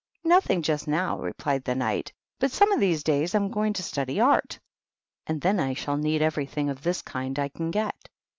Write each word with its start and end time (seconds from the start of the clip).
"Nothing 0.23 0.63
just 0.63 0.87
now," 0.87 1.19
replied 1.19 1.63
the 1.63 1.75
Knight; 1.75 2.11
"but 2.39 2.49
some 2.51 2.71
of 2.71 2.79
these 2.79 3.03
days 3.03 3.35
I 3.35 3.37
am 3.37 3.51
going 3.51 3.71
to 3.73 3.83
study 3.83 4.19
Art, 4.19 4.57
and 5.27 5.39
then 5.39 5.59
I 5.59 5.75
shall 5.75 5.95
need 5.97 6.23
everything 6.23 6.71
of 6.71 6.81
this 6.81 7.03
kind 7.03 7.37
I 7.37 7.49
can 7.49 7.69
get." 7.69 8.09